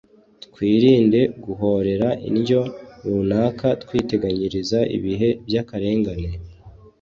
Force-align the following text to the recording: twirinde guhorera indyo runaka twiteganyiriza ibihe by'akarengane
twirinde 0.45 1.21
guhorera 1.43 2.09
indyo 2.29 2.61
runaka 3.07 3.67
twiteganyiriza 3.83 4.79
ibihe 4.97 5.29
by'akarengane 5.47 6.31